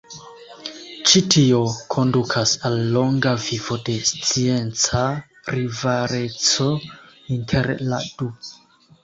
[1.09, 1.59] Ĉi tio
[1.95, 5.03] kondukas al longa vivo de scienca
[5.59, 6.71] rivaleco
[7.39, 8.33] inter la du.